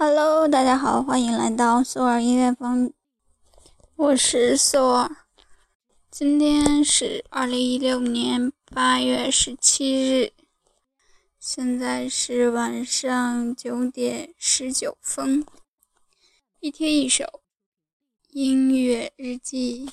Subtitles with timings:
[0.00, 2.92] Hello，大家好，欢迎来到苏尔音乐风，
[3.96, 5.10] 我是苏尔。
[6.08, 10.32] 今天是二零一六年八月十七日，
[11.40, 15.44] 现在是晚上九点十九分。
[16.60, 17.40] 一天一首
[18.28, 19.90] 音乐日记。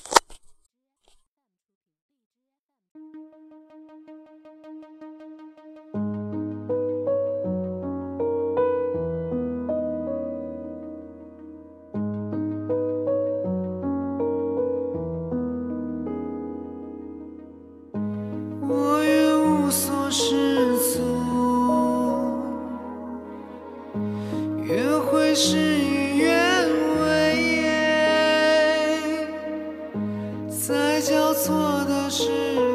[31.45, 32.74] 错的时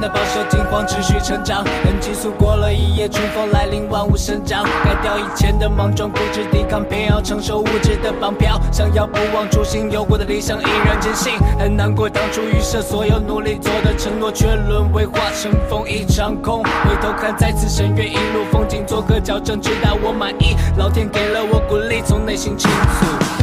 [0.00, 4.64] 那饱受惊慌持续成长，人急速过了一夜，春风来临，万物生长。
[4.82, 8.58] 改掉以前的莽撞，固执抵抗，偏要承受物质的绑票。
[8.72, 11.34] 想要不忘初心，有过的理想依然坚信。
[11.58, 16.62] 很难过当初预设所有努力做的承诺，却沦为化成风一场空。
[16.62, 20.56] 回头看再次深渊，一路风景做个矫正，直到我满意。
[20.78, 23.39] 老天给了我鼓励，从内心倾诉。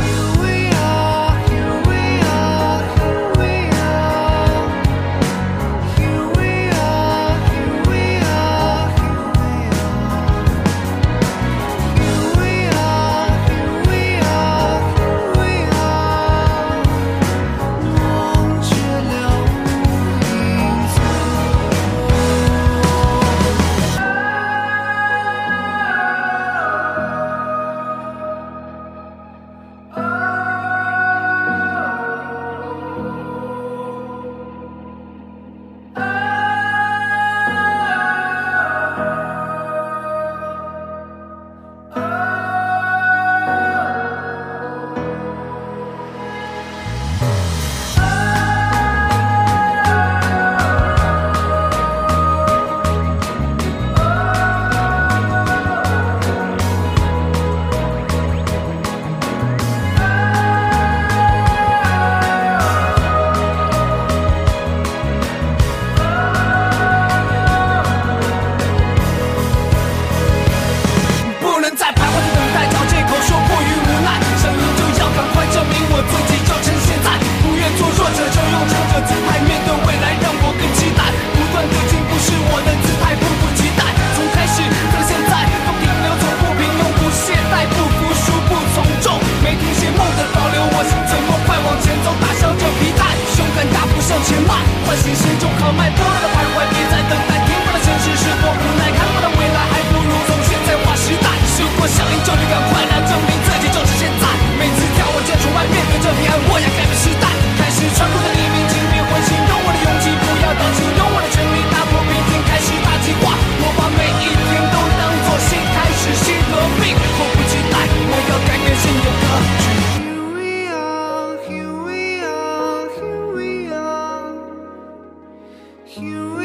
[125.96, 126.37] You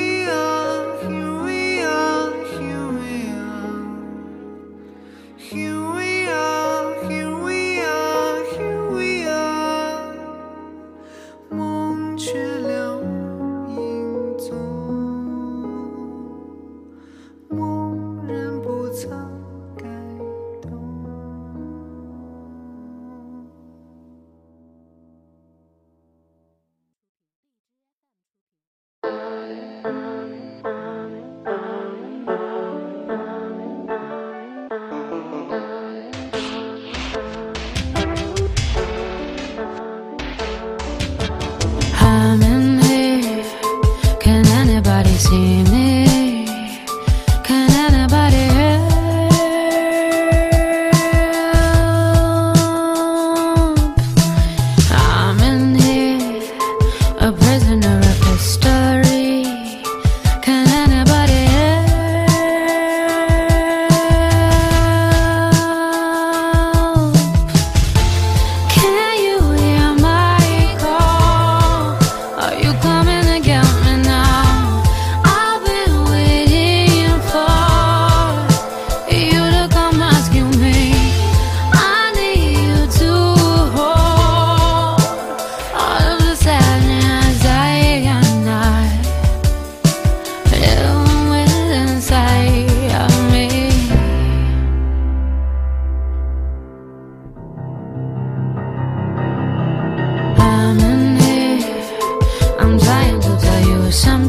[103.93, 104.22] some